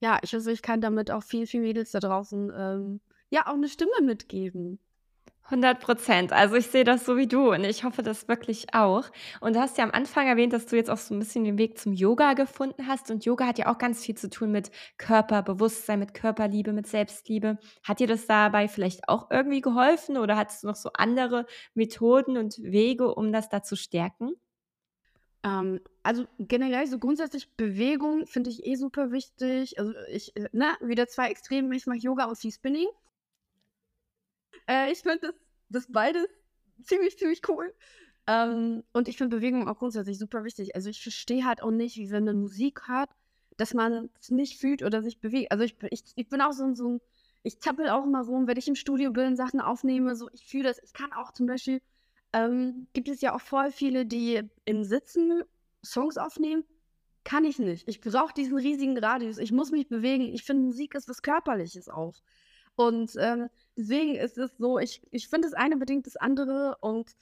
[0.00, 3.56] ja, ich hoffe, ich kann damit auch vielen, vielen Mädels da draußen, ähm, ja, auch
[3.56, 4.78] 'ne Stimme mitgeben.
[5.50, 6.32] 100 %.
[6.32, 9.04] Also, ich sehe das so wie du und ich hoffe das wirklich auch.
[9.40, 11.56] Und du hast ja am Anfang erwähnt, dass du jetzt auch so 'n bisschen den
[11.58, 14.70] Weg zum Yoga gefunden hast und Yoga hat ja auch ganz viel zu tun mit
[14.98, 17.58] Körperbewusstsein, mit Körperliebe, mit Selbstliebe.
[17.82, 22.36] Hat dir das dabei vielleicht auch irgendwie geholfen oder hattest du noch so andere Methoden
[22.36, 24.32] und Wege, um das da zu stärken?
[25.44, 29.78] Ähm, also, generell so grundsätzlich Bewegung finde ich eh super wichtig.
[29.78, 31.74] Also, ich, äh, ne, wieder 2 Extreme.
[31.76, 32.88] Ich mache Yoga und viel Spinning.
[34.68, 35.34] Äh, ich finde das
[35.70, 36.26] das beides
[36.82, 37.74] ziemlich, ziemlich cool.
[38.26, 40.74] Ähm, und ich finde Bewegung auch grundsätzlich super wichtig.
[40.76, 43.10] Also, ich verstehe halt auch nicht, wie wenn man Musik hört,
[43.56, 45.52] dass man es nicht fühlt oder sich bewegt.
[45.52, 47.00] Also, ich ich ich bin auch so so 'n
[47.44, 50.64] ich zappele auch immer rum, wenn ich im Studio bin, Sachen aufnehme, so, ich fühle
[50.64, 50.78] das.
[50.82, 51.80] Ich kann auch zum Beispiel
[52.34, 55.42] ähm, gibt es ja auch voll viele, die im Sitzen
[55.84, 56.64] Songs aufnehmen.
[57.24, 57.88] Kann ich nicht.
[57.88, 59.38] Ich brauche diesen riesigen Radius.
[59.38, 60.24] Ich muss mich bewegen.
[60.34, 62.14] Ich finde, Musik ist was Körperliches auch.
[62.76, 67.12] Und, ähm, deswegen ist es so, ich ich finde, das eine bedingt das andere und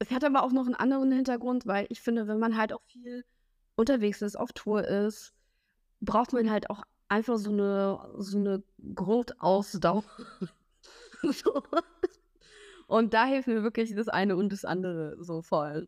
[0.00, 2.82] es hat aber auch noch 'n anderen Hintergrund, weil ich finde, wenn man halt auch
[2.88, 3.24] viel
[3.76, 5.34] unterwegs ist, auf Tour ist,
[6.02, 8.62] braucht man halt auch einfach so 'ne so 'ne
[8.96, 10.04] Grundausdauer.
[11.32, 11.62] So.
[12.88, 15.86] Und da hilft mir wirklich das eine und das andere so voll.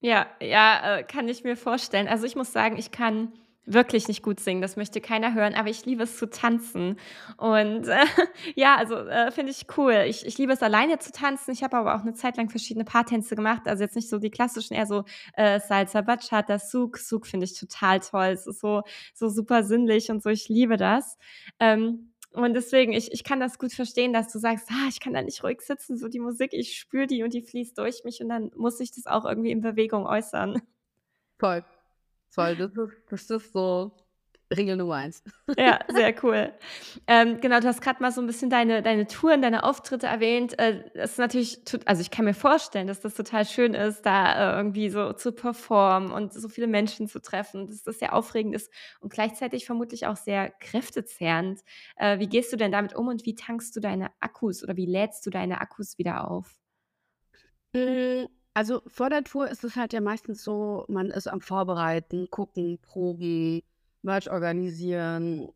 [0.00, 2.08] Ja, ja, äh, kann ich mir vorstellen.
[2.08, 3.32] Also, ich muss sagen, ich kann
[3.66, 6.98] wirklich nicht gut singen, das möchte keiner hören, aber ich liebe es zu tanzen.
[7.36, 8.04] Und äh,
[8.56, 10.04] ja, also äh, finde ich cool.
[10.08, 11.52] Ich, ich liebe es alleine zu tanzen.
[11.52, 13.62] Ich habe aber auch eine Zeit lang verschiedene Paartänze gemacht.
[13.66, 16.98] Also jetzt nicht so die klassischen, eher so äh, Salsa, Bachata, Souk.
[16.98, 18.28] Souk finde ich total toll.
[18.28, 18.82] Es ist so,
[19.14, 20.30] so super sinnlich und so.
[20.30, 21.18] Ich liebe das.
[21.60, 25.14] Ähm, und deswegen, ich, ich kann das gut verstehen, dass du sagst, ah, ich kann
[25.14, 28.20] da nicht ruhig sitzen, so die Musik, ich spüre die und die fließt durch mich
[28.22, 30.62] und dann muss ich das auch irgendwie in Bewegung äußern.
[31.38, 31.64] Voll.
[32.28, 32.56] Voll.
[32.56, 33.92] Das ist, das ist so
[34.56, 35.22] Regel Nummer eins.
[35.56, 36.52] Ja, sehr cool.
[37.06, 40.58] Ähm, genau, du hast gerade mal so ein bisschen deine, deine Touren, deine Auftritte erwähnt.
[40.58, 44.54] Äh, das ist natürlich, also ich kann mir vorstellen, dass das total schön ist, da
[44.54, 48.54] äh, irgendwie so zu performen und so viele Menschen zu treffen, dass das sehr aufregend
[48.54, 51.60] ist und gleichzeitig vermutlich auch sehr kräftezehrend.
[51.96, 54.86] Äh, wie gehst du denn damit um und wie tankst du deine Akkus oder wie
[54.86, 56.58] lädst du deine Akkus wieder auf?
[57.74, 62.28] Hm, also vor der Tour ist es halt ja meistens so, man ist am Vorbereiten,
[62.30, 63.62] gucken, proben,
[64.02, 65.48] Merch organisieren,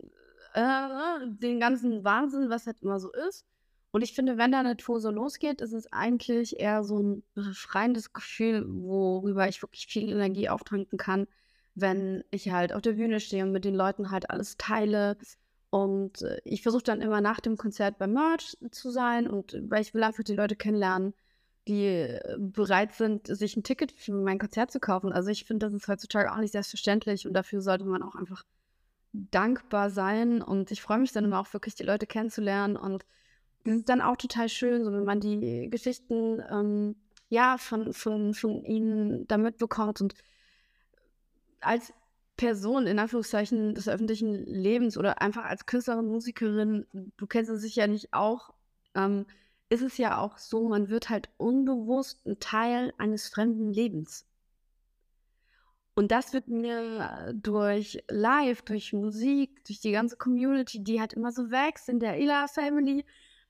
[0.54, 3.44] äh, den ganzen Wahnsinn, was halt immer so ist.
[3.90, 7.22] Und ich finde, wenn da eine Tour so losgeht, ist es eigentlich eher so ein
[7.34, 11.28] befreiendes Gefühl, worüber ich wirklich viel Energie auftanken kann,
[11.76, 15.16] wenn ich halt auf der Bühne stehe und mit den Leuten halt alles teile.
[15.70, 19.82] Und äh, ich versuche dann immer nach dem Konzert beim Merch zu sein und weil
[19.82, 21.14] ich will einfach die Leute kennenlernen,
[21.68, 25.12] die äh, bereit sind, sich ein Ticket für mein Konzert zu kaufen.
[25.12, 28.44] Also ich finde, das ist heutzutage auch nicht selbstverständlich und dafür sollte man auch einfach
[29.12, 30.42] dankbar sein.
[30.42, 32.76] Und ich freue mich dann immer auch wirklich, die Leute kennenzulernen.
[32.76, 33.04] Und
[33.64, 36.96] es ist dann auch total schön, so wenn man die Geschichten ähm,
[37.28, 40.00] ja, von, von, von ihnen da mitbekommt.
[40.00, 40.14] Und
[41.60, 41.92] als
[42.36, 48.12] Person in Anführungszeichen des öffentlichen Lebens oder einfach als Künstlerin, Musikerin, du kennst es sicherlich
[48.12, 48.52] auch,
[48.94, 49.26] ähm,
[49.68, 54.26] ist es ja auch so, man wird halt unbewusst ein Teil eines fremden Lebens.
[55.94, 61.30] Und das wird mir durch Live, durch Musik, durch die ganze Community, die halt immer
[61.30, 63.04] so wächst in der Ila Family,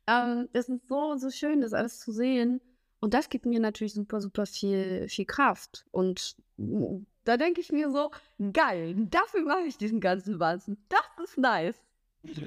[0.06, 2.60] ähm, das ist so, so schön, das alles zu sehen.
[3.00, 5.86] Und das gibt mir natürlich super, super viel, viel Kraft.
[5.90, 6.36] Und
[7.24, 8.10] da denke ich mir so,
[8.52, 10.78] geil, dafür mache ich diesen ganzen Wahnsinn.
[10.88, 11.83] Das ist nice.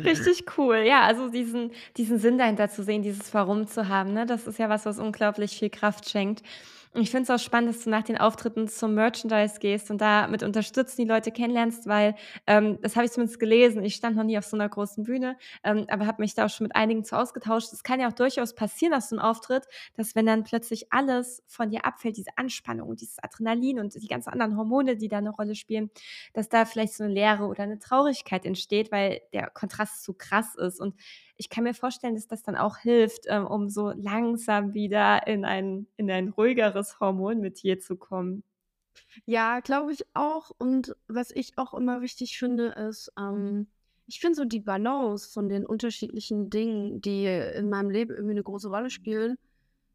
[0.04, 0.78] Richtig cool.
[0.78, 4.26] Ja, also diesen diesen Sinn dahinter zu sehen, dieses Warum zu haben, ne?
[4.26, 6.42] Das ist ja was, was unglaublich viel Kraft schenkt.
[7.00, 10.26] Ich finde es auch spannend, dass du nach den Auftritten zum Merchandise gehst und da
[10.28, 12.16] mit unterstützen, die Leute kennenlernst, weil
[12.48, 13.84] ähm, das habe ich zumindest gelesen.
[13.84, 16.50] Ich stand noch nie auf so einer großen Bühne, ähm, aber habe mich da auch
[16.50, 17.72] schon mit einigen zu ausgetauscht.
[17.72, 21.44] Es kann ja auch durchaus passieren aus so einem Auftritt, dass wenn dann plötzlich alles
[21.46, 25.30] von dir abfällt, diese Anspannung dieses Adrenalin und die ganzen anderen Hormone, die da eine
[25.30, 25.92] Rolle spielen,
[26.34, 30.56] dass da vielleicht so eine Leere oder eine Traurigkeit entsteht, weil der Kontrast zu krass
[30.56, 30.80] ist.
[30.80, 30.96] Und
[31.38, 35.46] ich kann mir vorstellen, dass das dann auch hilft, ähm, um so langsam wieder in
[35.46, 38.44] ein, in ein ruhigeres Hormon mit dir zu kommen.
[39.26, 40.52] Ja, glaube ich auch.
[40.58, 43.68] Und was ich auch immer wichtig finde, ist, ähm,
[44.08, 48.44] ich finde so die Balance von den unterschiedlichen Dingen, die in meinem Leben irgendwie eine
[48.44, 49.38] große Rolle spielen,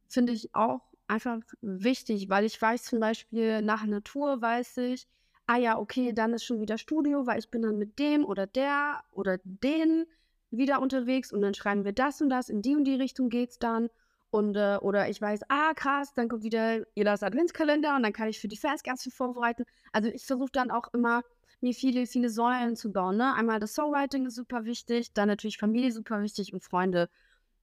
[0.09, 5.09] finde ich auch einfach wichtig, weil ich weiß zum Beispiel, nach Tour weiß ich,
[5.47, 8.47] ah ja, okay, dann ist schon wieder Studio, weil ich bin dann mit dem oder
[8.47, 10.07] der oder den
[10.53, 13.59] wieder unterwegs und dann schreiben wir das und das, in die und die Richtung geht's
[13.59, 13.89] dann.
[14.31, 18.29] Und, äh, oder ich weiß, ah, krass, dann kommt wieder Elas Adventskalender und dann kann
[18.29, 19.65] ich für die Fans ganz viel vorbereiten.
[19.93, 21.23] Also ich versuche dann auch immer,
[21.61, 23.17] mir viele, viele Säulen zu bauen.
[23.17, 23.35] Ne?
[23.35, 27.09] Einmal das Songwriting ist super wichtig, dann natürlich Familie super wichtig und Freunde.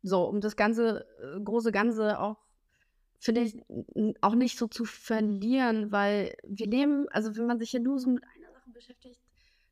[0.04, 2.38] So, um das ganze, äh, große Ganze auch,
[3.20, 3.62] finde ich,
[4.22, 8.10] auch nicht so zu verlieren, weil wir leben, also wenn man sich ja nur so
[8.12, 9.20] mit einer Sache beschäftigt,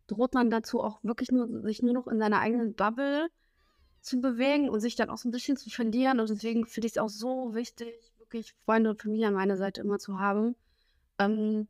[0.08, 3.28] droht man dazu auch wirklich nur, sich nur noch in seiner eigenen Bubble
[4.02, 6.20] zu bewegen und sich dann auch so ein bisschen zu verlieren.
[6.20, 9.82] Und deswegen finde ich es auch so wichtig, wirklich Freunde und Familie an meiner Seite
[9.82, 10.56] immer zu haben,
[11.20, 11.68] ähm,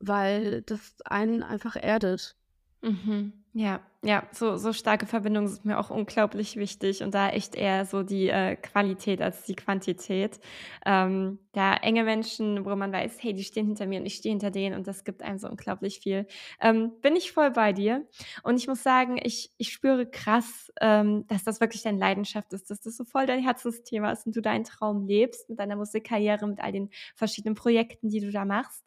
[0.00, 2.36] weil das einen einfach erdet.
[2.82, 3.32] Mhm.
[3.58, 7.86] Ja, ja, so, so starke Verbindungen sind mir auch unglaublich wichtig und da echt eher
[7.86, 10.38] so die äh, Qualität als die Quantität.
[10.84, 14.30] Ähm, da enge Menschen, wo man weiß, hey, die stehen hinter mir und ich stehe
[14.34, 16.26] hinter denen und das gibt einem so unglaublich viel.
[16.60, 18.06] Ähm, bin ich voll bei dir
[18.42, 22.68] und ich muss sagen, ich, ich spüre krass, ähm, dass das wirklich deine Leidenschaft ist,
[22.70, 26.46] dass das so voll dein Herzensthema ist und du deinen Traum lebst mit deiner Musikkarriere,
[26.46, 28.84] mit all den verschiedenen Projekten, die du da machst.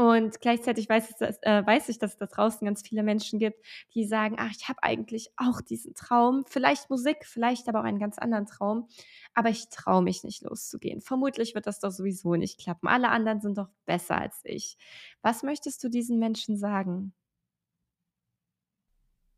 [0.00, 3.62] Und gleichzeitig weiß, es, äh, weiß ich, dass es da draußen ganz viele Menschen gibt,
[3.92, 7.98] die sagen, ach, ich habe eigentlich auch diesen Traum, vielleicht Musik, vielleicht aber auch einen
[7.98, 8.88] ganz anderen Traum,
[9.34, 11.02] aber ich traue mich nicht loszugehen.
[11.02, 12.88] Vermutlich wird das doch sowieso nicht klappen.
[12.88, 14.78] Alle anderen sind doch besser als ich.
[15.20, 17.12] Was möchtest du diesen Menschen sagen?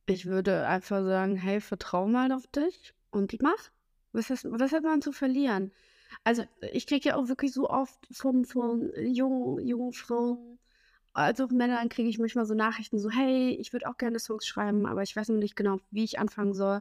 [0.06, 3.72] Ich würde einfach sagen, hey, vertrau mal auf dich und mach.
[4.12, 5.72] Was, ist, was hat man zu verlieren?
[6.22, 10.51] Also ich kriege ja auch wirklich so oft von, von jungen, jungen Frauen
[11.14, 14.46] als auch Männern kriege ich manchmal so Nachrichten so: „Hey, ich würde auch gerne Songs
[14.46, 16.80] schreiben, aber ich weiß noch nicht genau, wie ich anfangen soll.“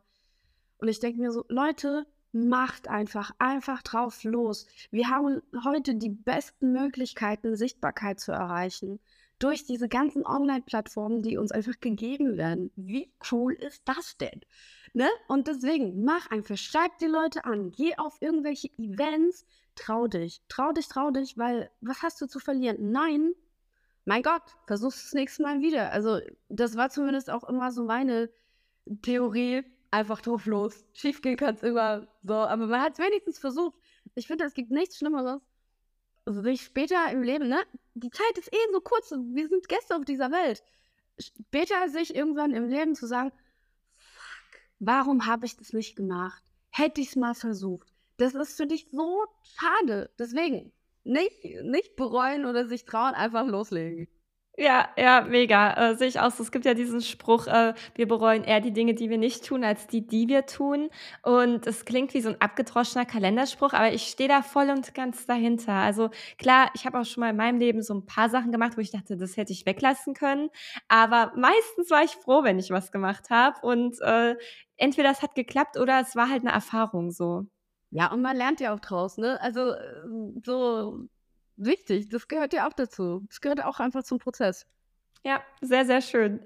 [0.77, 4.65] Und ich denke mir so: „Leute, macht einfach, einfach drauf los.
[4.89, 8.99] Wir haben heute die besten Möglichkeiten, Sichtbarkeit zu erreichen
[9.39, 12.71] durch diese ganzen Online-Plattformen, die uns einfach gegeben werden.
[12.75, 14.41] Wie cool ist das denn?
[14.93, 15.09] Ne?
[15.27, 20.71] Und deswegen, mach einfach, schreib die Leute an, geh auf irgendwelche Events, trau dich, trau
[20.73, 22.91] dich, trau dich, weil was hast du zu verlieren?
[22.91, 23.33] Nein,
[24.11, 25.89] mein Gott, versuch's das nächste Mal wieder.
[25.93, 26.19] Also,
[26.49, 28.29] das war zumindest auch immer so meine
[29.03, 29.63] Theorie.
[29.89, 30.83] Einfach drauf los.
[30.91, 33.79] Schief gehen kann es immer so, aber man hat es wenigstens versucht.
[34.15, 35.41] Ich finde, es gibt nichts Schlimmeres.
[36.25, 37.61] Also sich später im Leben, ne?
[37.93, 39.11] Die Zeit ist eh so kurz.
[39.11, 40.61] Wir sind Gäste auf dieser Welt.
[41.17, 43.31] Später sich irgendwann im Leben zu sagen,
[43.97, 46.43] fuck, warum habe ich das nicht gemacht?
[46.69, 47.87] Hätte ich es mal versucht.
[48.17, 50.09] Das ist für dich so schade.
[50.19, 54.07] Deswegen, nicht, nicht bereuen oder sich trauen, einfach loslegen.
[54.57, 55.91] Ja, ja, mega.
[55.91, 56.43] Äh, sehe ich auch so.
[56.43, 59.63] Es gibt ja diesen Spruch, äh, wir bereuen eher die Dinge, die wir nicht tun,
[59.63, 60.89] als die, die wir tun.
[61.23, 65.25] Und es klingt wie so ein abgedroschener Kalenderspruch, aber ich stehe da voll und ganz
[65.25, 65.73] dahinter.
[65.73, 68.77] Also klar, ich habe auch schon mal in meinem Leben so ein paar Sachen gemacht,
[68.77, 70.49] wo ich dachte, das hätte ich weglassen können.
[70.89, 73.57] Aber meistens war ich froh, wenn ich was gemacht habe.
[73.65, 74.35] Und äh,
[74.75, 77.45] entweder es hat geklappt oder es war halt eine Erfahrung so.
[77.91, 79.39] Ja, und man lernt ja auch draus, ne?
[79.41, 80.03] Also, äh,
[80.45, 81.07] so
[81.57, 83.23] wichtig, das gehört ja auch dazu.
[83.27, 84.65] Das gehört auch einfach zum Prozess.
[85.23, 86.41] Ja, sehr, sehr schön.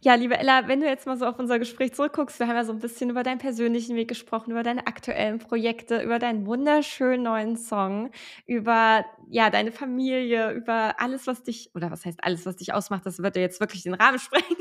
[0.00, 2.64] Ja, liebe Ella, wenn du jetzt mal so auf unser Gespräch zurückguckst, wir haben ja
[2.64, 7.22] so ein bisschen über deinen persönlichen Weg gesprochen, über deine aktuellen Projekte, über deinen wunderschönen
[7.24, 8.10] neuen Song,
[8.46, 13.06] über ja, deine Familie, über alles, was dich oder was heißt alles, was dich ausmacht,
[13.06, 14.56] das wird ja jetzt wirklich den Rahmen sprengen.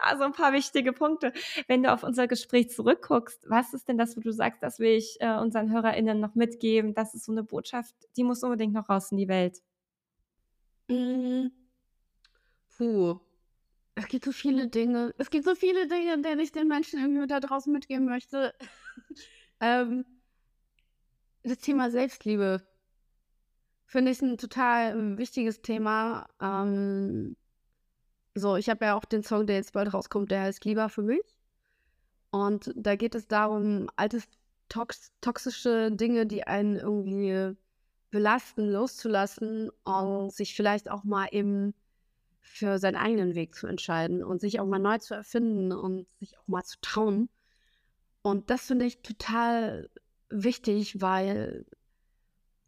[0.00, 1.32] Also ein paar wichtige Punkte.
[1.68, 4.96] Wenn du auf unser Gespräch zurückguckst, was ist denn das, wo du sagst, das will
[4.96, 6.94] ich äh, unseren HörerInnen noch mitgeben?
[6.94, 9.62] Das ist so eine Botschaft, die muss unbedingt noch raus in die Welt.
[10.88, 11.52] Mhm.
[12.76, 13.20] Puh.
[13.94, 15.14] Es gibt so viele Dinge.
[15.18, 18.54] Es gibt so viele Dinge, die ich den Menschen irgendwie da draußen mitgeben möchte.
[19.60, 20.04] ähm,
[21.42, 22.66] das Thema Selbstliebe
[23.86, 26.26] finde ich ein total wichtiges Thema.
[26.40, 27.36] Ähm,
[28.34, 31.02] so, ich habe ja auch den Song, der jetzt bald rauskommt, der heißt Lieber für
[31.02, 31.22] mich.
[32.30, 34.22] Und da geht es darum, alte
[34.68, 37.56] tox toxische Dinge, die einen irgendwie
[38.10, 41.74] belasten, loszulassen und sich vielleicht auch mal eben
[42.40, 46.38] für seinen eigenen Weg zu entscheiden und sich auch mal neu zu erfinden und sich
[46.38, 47.28] auch mal zu trauen.
[48.22, 49.90] Und das finde ich total
[50.28, 51.66] wichtig, weil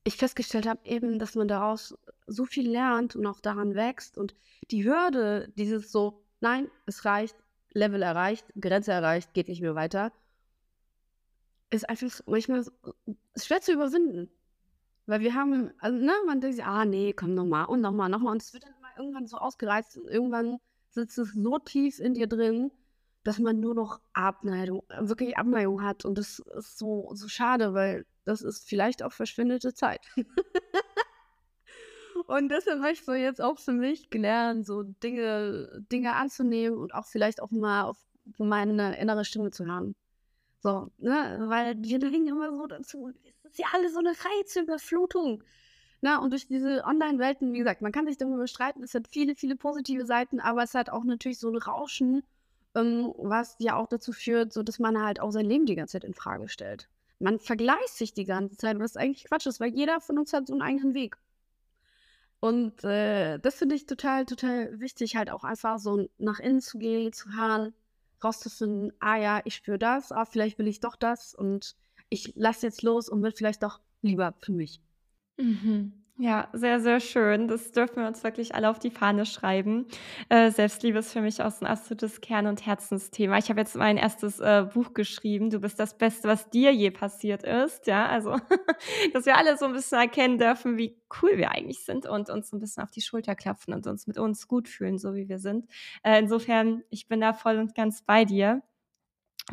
[0.05, 4.19] ich festgestellt habe eben, dass man daraus so viel lernt und auch daran wächst.
[4.19, 4.35] Und
[4.71, 7.37] die Hürde, dieses so, nein, es reicht,
[7.73, 10.13] Level erreicht, Grenze erreicht, geht nicht mehr weiter,
[11.71, 12.65] ist einfach manchmal
[13.37, 14.31] schwer zu überwinden.
[15.07, 18.33] Weil wir haben, also, ne, man denkt sich, ah, nee, komm nochmal und nochmal, nochmal.
[18.33, 20.59] Und es wird dann immer irgendwann so ausgereizt und irgendwann
[20.91, 22.71] sitzt es so tief in dir drin,
[23.23, 26.05] dass man nur noch Abneigung, wirklich Abneigung hat.
[26.05, 30.01] Und das ist so, so schade, weil das ist vielleicht auch verschwindete Zeit.
[32.27, 36.95] und deshalb habe ich so jetzt auch für mich gelernt, so Dinge, Dinge anzunehmen und
[36.95, 37.99] auch vielleicht auch mal auf
[38.39, 39.95] meine innere Stimme zu hören.
[40.61, 45.43] So, ne, weil wir neigen immer so dazu, es ist ja alles so eine Reizüberflutung.
[46.01, 49.37] Na, und durch diese Online-Welten, wie gesagt, man kann sich darüber streiten, es hat viele,
[49.37, 52.23] viele positive Seiten, aber es hat auch natürlich so ein Rauschen,
[52.75, 55.93] ähm, was ja auch dazu führt, so dass man halt auch sein Leben die ganze
[55.93, 56.89] Zeit in Frage stellt.
[57.19, 60.47] Man vergleicht sich die ganze Zeit, was eigentlich Quatsch ist, weil jeder von uns hat
[60.47, 61.17] so einen eigenen Weg.
[62.41, 66.79] Und äh, das finde ich total, total wichtig, halt auch einfach so nach innen zu
[66.79, 67.73] gehen, zu hören,
[68.23, 71.75] rauszufinden, ah ja, ich spüre das, ah, vielleicht will ich doch das und
[72.11, 74.83] ich lasse jetzt los und will vielleicht doch lieber für mich.
[75.39, 76.04] Mhm.
[76.17, 77.49] Ja, sehr, sehr schön.
[77.49, 79.87] Das dürfen wir uns wirklich alle auf die Fahne schreiben.
[80.29, 83.37] Äh, Selbstliebe ist für mich auch so ein absolutes Kern und Herzensthema.
[83.39, 86.93] Ich habe jetzt mein erstes, äh, Buch geschrieben, „Du bist das Beste, was dir je
[86.93, 88.37] passiert ist“, ja, also,
[89.13, 92.53] dass wir alle so ein bisschen erkennen dürfen, wie cool wir eigentlich sind und uns
[92.53, 95.41] ein bisschen auf die Schulter klopfen und uns mit uns gut fühlen, so wie wir
[95.41, 95.67] sind.
[96.05, 98.63] Äh, insofern, ich bin da voll und ganz bei dir.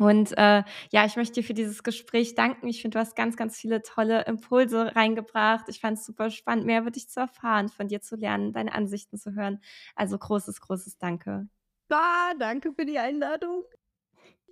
[0.00, 2.66] Und äh, ja, ich möchte dir für dieses Gespräch danken.
[2.66, 5.66] Ich finde, du hast ganz, ganz viele tolle Impulse reingebracht.
[5.68, 8.72] Ich fand es super spannend, mehr über dich zu erfahren, von dir zu lernen, deine
[8.72, 9.60] Ansichten zu hören.
[9.94, 11.46] Also großes, großes Danke.
[11.90, 13.64] Ah, danke für die Einladung.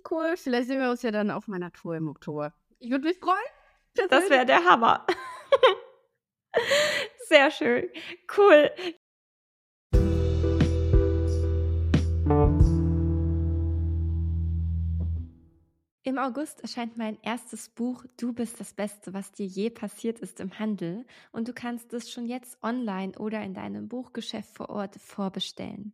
[0.09, 0.35] Cool.
[0.37, 2.53] Vielleicht sehen wir uns ja dann auf meiner Tour im Oktober.
[2.79, 3.37] Ich würde mich freuen.
[4.09, 5.05] Das wäre der Hammer.
[7.27, 7.89] Sehr schön.
[8.37, 8.71] Cool.
[16.03, 20.39] Im August erscheint mein erstes Buch Du bist das Beste, was dir je passiert ist
[20.39, 24.95] im Handel und du kannst es schon jetzt online oder in deinem Buchgeschäft vor Ort
[24.95, 25.93] vorbestellen.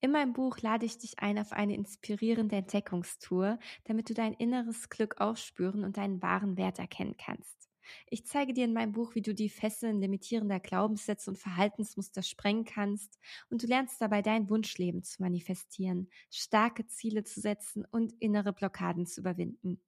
[0.00, 4.88] In meinem Buch lade ich dich ein auf eine inspirierende Entdeckungstour, damit du dein inneres
[4.88, 7.69] Glück aufspüren und deinen wahren Wert erkennen kannst.
[8.08, 12.64] Ich zeige dir in meinem Buch, wie du die Fesseln limitierender Glaubenssätze und Verhaltensmuster sprengen
[12.64, 13.18] kannst
[13.50, 19.06] und du lernst dabei dein Wunschleben zu manifestieren, starke Ziele zu setzen und innere Blockaden
[19.06, 19.80] zu überwinden.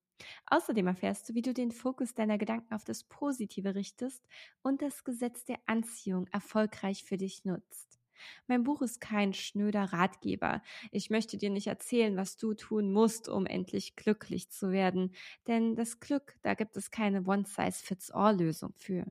[0.47, 4.27] Außerdem erfährst du, wie du den Fokus deiner Gedanken auf das Positive richtest
[4.63, 8.02] und das Gesetz der Anziehung erfolgreich für dich nutzt.
[8.47, 10.63] Mein Buch ist kein schnöder Ratgeber.
[10.91, 15.15] Ich möchte dir nicht erzählen, was du tun musst, um endlich glücklich zu werden.
[15.47, 19.07] Denn das Glück, da gibt es keine One-Size-Fits-All-Lösung für.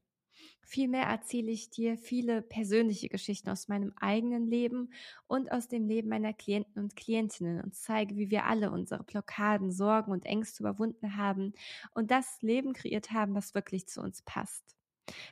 [0.64, 4.93] Vielmehr erzähle ich dir viele persönliche Geschichten aus meinem eigenen Leben
[5.28, 9.72] und aus dem Leben meiner Klienten und Klientinnen und zeige, wie wir alle unsere Blockaden,
[9.72, 11.53] Sorgen und Ängste überwunden haben
[11.93, 14.78] und das Leben kreiert haben, was wirklich zu uns passt.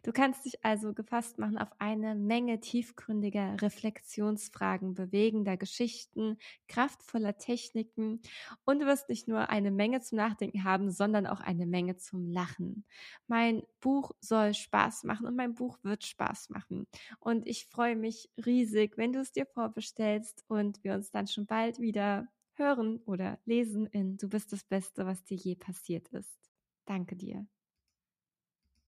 [0.03, 8.21] Du kannst dich also gefasst machen auf eine Menge tiefgründiger Reflexionsfragen, bewegender Geschichten, kraftvoller Techniken
[8.65, 12.29] und du wirst nicht nur eine Menge zum Nachdenken haben, sondern auch eine Menge zum
[12.29, 12.85] Lachen.
[13.27, 16.87] Mein Buch soll Spaß machen und mein Buch wird Spaß machen.
[17.19, 21.45] Und ich freue mich riesig, wenn du es dir vorbestellst und wir uns dann schon
[21.45, 26.37] bald wieder hören oder lesen in Du bist das Beste, was dir je passiert ist.
[26.85, 27.47] Danke dir.